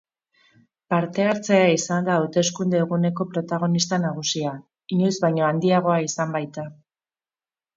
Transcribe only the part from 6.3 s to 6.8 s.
baita.